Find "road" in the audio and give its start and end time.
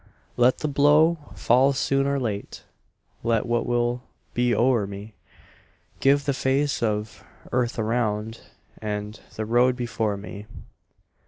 9.45-9.75